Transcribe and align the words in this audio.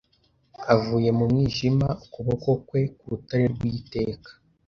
avuye 0.73 1.09
mu 1.17 1.23
mwijima 1.31 1.87
ukuboko 2.05 2.49
kwe 2.67 2.81
Ku 2.97 3.03
rutare 3.11 3.45
rwiteka 3.53 4.29